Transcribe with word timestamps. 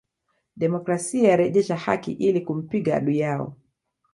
Demokrasia 0.55 1.35
rejesha 1.35 1.75
haki 1.75 2.11
ili 2.11 2.41
kumpiga 2.41 2.95
adui 2.95 3.19
yao 3.19 3.53